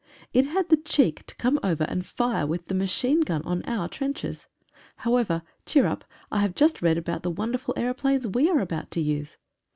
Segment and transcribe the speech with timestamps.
[0.33, 3.87] It had the cheek to come over and fire with the machine gun on our
[3.87, 4.47] trenches.
[4.95, 8.99] However, cheer up, I have just read about the wonderful aeroplanes we are about to
[8.99, 9.37] use.